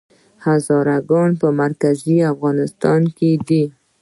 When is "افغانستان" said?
2.33-3.01